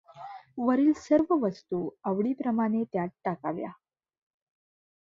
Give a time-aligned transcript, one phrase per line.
[0.57, 3.71] वरील सर्व वस्तू आवडीप्रमाणे त्यात टाकाव्या.